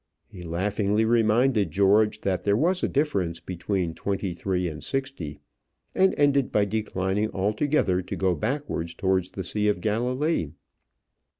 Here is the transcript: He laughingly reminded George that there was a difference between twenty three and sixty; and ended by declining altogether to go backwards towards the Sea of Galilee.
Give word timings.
He 0.25 0.41
laughingly 0.41 1.05
reminded 1.05 1.69
George 1.69 2.21
that 2.21 2.41
there 2.41 2.57
was 2.57 2.81
a 2.81 2.87
difference 2.87 3.39
between 3.39 3.93
twenty 3.93 4.33
three 4.33 4.67
and 4.67 4.83
sixty; 4.83 5.41
and 5.93 6.15
ended 6.17 6.51
by 6.51 6.65
declining 6.65 7.29
altogether 7.35 8.01
to 8.01 8.15
go 8.15 8.33
backwards 8.33 8.95
towards 8.95 9.29
the 9.29 9.43
Sea 9.43 9.67
of 9.67 9.79
Galilee. 9.79 10.53